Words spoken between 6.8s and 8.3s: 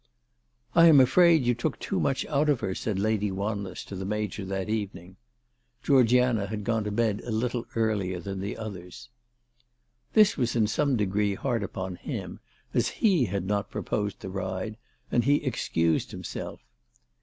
to bed a little earlier